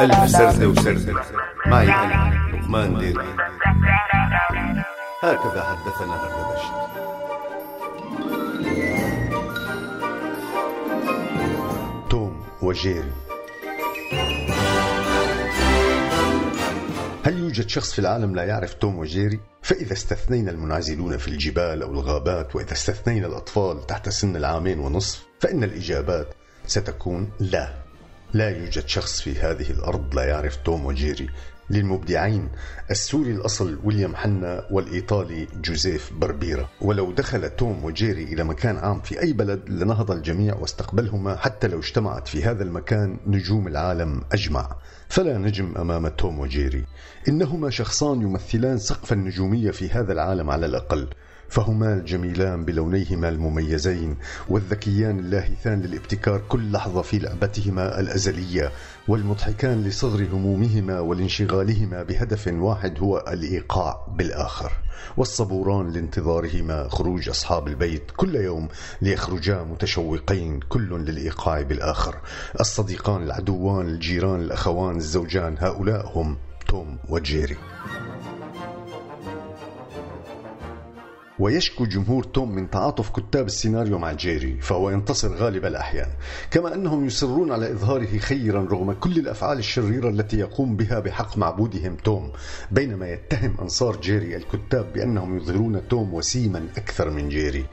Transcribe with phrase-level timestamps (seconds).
[0.00, 1.14] ألف سردة وسردة
[1.66, 3.24] معي أنا لقمان ديري.
[5.22, 6.72] هكذا حدثنا هردبشت
[12.10, 13.12] توم وجيري.
[17.24, 21.90] هل يوجد شخص في العالم لا يعرف توم وجيري؟ فإذا استثنينا المنعزلون في الجبال أو
[21.92, 26.34] الغابات وإذا استثنينا الأطفال تحت سن العامين ونصف فإن الإجابات
[26.66, 27.85] ستكون لا.
[28.36, 31.28] لا يوجد شخص في هذه الأرض لا يعرف توم وجيري.
[31.70, 32.48] للمبدعين
[32.90, 39.20] السوري الأصل ويليام حنا والإيطالي جوزيف بربيرا ولو دخل توم وجيري إلى مكان عام في
[39.20, 44.76] أي بلد لنهض الجميع واستقبلهما حتى لو اجتمعت في هذا المكان نجوم العالم أجمع.
[45.08, 46.84] فلا نجم أمام توم وجيري.
[47.28, 51.08] إنهما شخصان يمثلان سقف النجومية في هذا العالم على الأقل.
[51.48, 54.16] فهما الجميلان بلونيهما المميزين
[54.48, 58.72] والذكيان اللاهثان للابتكار كل لحظة في لعبتهما الأزلية
[59.08, 64.72] والمضحكان لصغر همومهما ولانشغالهما بهدف واحد هو الإيقاع بالآخر
[65.16, 68.68] والصبوران لانتظارهما خروج أصحاب البيت كل يوم
[69.02, 72.16] ليخرجا متشوقين كل للإيقاع بالآخر
[72.60, 76.36] الصديقان العدوان الجيران الأخوان الزوجان هؤلاء هم
[76.68, 77.56] توم وجيري
[81.38, 86.08] ويشكو جمهور توم من تعاطف كتاب السيناريو مع جيري فهو ينتصر غالب الأحيان.
[86.50, 91.96] كما أنهم يصرون على إظهاره خيرا رغم كل الأفعال الشريرة التي يقوم بها بحق معبودهم
[91.96, 92.32] توم
[92.70, 97.66] بينما يتهم أنصار جيري الكتاب بأنهم يظهرون توم وسيما أكثر من جيري.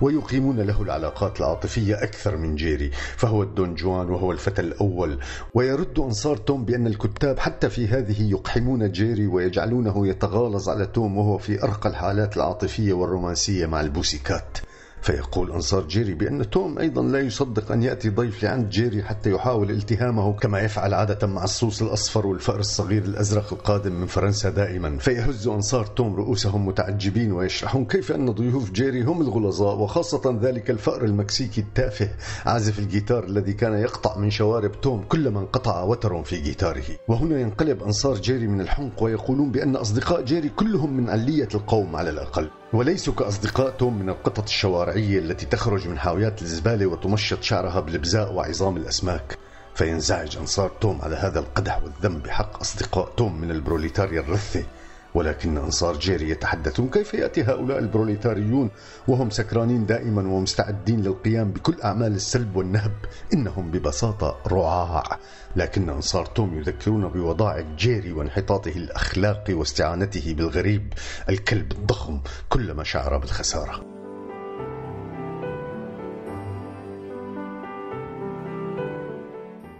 [0.00, 5.18] ويقيمون له العلاقات العاطفية أكثر من جيري فهو الدون جوان وهو الفتى الأول.
[5.54, 11.38] ويرد أنصار توم بأن الكتاب حتى في هذه يقحمون جيري ويجعلونه يتغالظ على توم وهو
[11.38, 14.58] في أرقى الحالات العاطفية والرومانسية مع البوسيكات.
[15.04, 19.70] فيقول أنصار جيري بأن توم أيضا لا يصدق أن يأتي ضيف لعند جيري حتى يحاول
[19.70, 24.98] التهامه كما يفعل عادة مع الصوص الأصفر والفأر الصغير الأزرق القادم من فرنسا دائما.
[24.98, 31.04] فيهز أنصار توم رؤوسهم متعجبين ويشرحون كيف أن ضيوف جيري هم الغلظاء وخاصة ذلك الفأر
[31.04, 32.08] المكسيكي التافه
[32.46, 36.84] عازف الجيتار الذي كان يقطع من شوارب توم كلما انقطع وتر في جيتاره.
[37.08, 42.10] وهنا ينقلب أنصار جيري من الحمق ويقولون بأن أصدقاء جيري كلهم من علية القوم على
[42.10, 42.50] الأقل.
[42.74, 48.76] وليسوا كأصدقاء توم من القطط الشوارعية التي تخرج من حاويات الزبالة وتمشط شعرها بالبزاء وعظام
[48.76, 49.38] الأسماك.
[49.74, 54.64] فينزعج أنصار توم على هذا القدح والذم بحق أصدقاء توم من البروليتاريا الرثة.
[55.14, 58.70] ولكن أنصار جيري يتحدثون كيف يأتي هؤلاء البروليتاريون
[59.08, 62.92] وهم سكرانين دائما ومستعدين للقيام بكل أعمال السلب والنهب
[63.34, 65.18] إنهم ببساطة رعاع.
[65.56, 70.92] لكن أنصار توم يذكرون بوضاعة جيري وانحطاطه الأخلاقي واستعانته بالغريب
[71.28, 73.93] الكلب الضخم كلما شعر بالخسارة.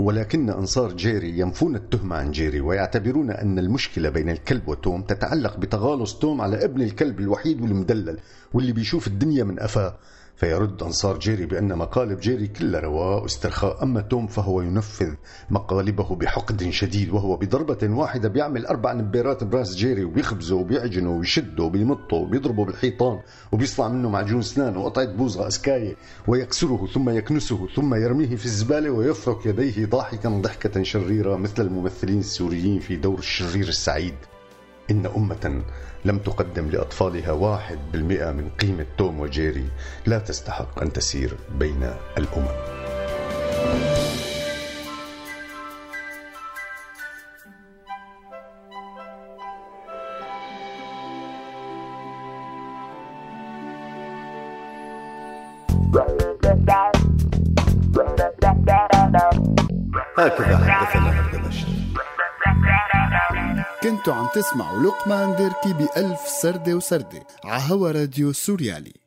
[0.00, 6.14] ولكن أنصار جيري ينفون التهمة عن جيري ويعتبرون أن المشكلة بين الكلب وتوم تتعلق بتغالظ
[6.18, 8.18] توم على ابن الكلب الوحيد والمدلل
[8.54, 9.94] واللي بيشوف الدنيا من أفاه
[10.40, 15.14] فيرد أنصار جيري بأن مقالب جيري كلها رواق واسترخاء أما توم فهو ينفذ
[15.50, 22.16] مقالبه بحقد شديد وهو بضربة واحدة بيعمل أربع نبيرات براس جيري وبيخبزه وبيعجنه وبيشده وبيمطه
[22.16, 23.20] وبيضربه بالحيطان
[23.52, 25.96] وبيصنع منه معجون اسنان وقطعة بوز غاسكاية
[26.28, 32.80] ويكسره ثم يكنسه ثم يرميه في الزبالة ويفرك يديه ضاحكا ضحكة شريرة مثل الممثلين السوريين
[32.80, 34.14] في دور الشرير السعيد.
[34.90, 35.62] إن أمة
[36.04, 39.68] لم تقدم لأطفالها واحد بالمئة من قيمة توم وجيري
[40.06, 42.80] لا تستحق أن تسير بين الأمم.
[60.18, 61.79] هكذا حدثنا هردبشت
[63.82, 68.99] كنتوا عم تسمعوا لقمان ديركي بألف سردة وسردة عهوا راديو سوريالي.